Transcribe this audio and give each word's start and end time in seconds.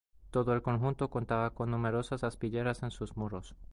Todo 0.31 0.55
el 0.55 0.63
conjunto 0.63 1.11
contaba 1.11 1.51
con 1.51 1.69
numerosas 1.69 2.23
aspilleras 2.23 2.81
en 2.81 2.89
sus 2.89 3.17
muros. 3.17 3.55